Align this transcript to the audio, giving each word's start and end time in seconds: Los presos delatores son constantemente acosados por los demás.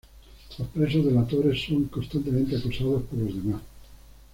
Los 0.57 0.67
presos 0.69 1.05
delatores 1.05 1.61
son 1.61 1.83
constantemente 1.83 2.57
acosados 2.57 3.03
por 3.03 3.19
los 3.19 3.35
demás. 3.35 3.61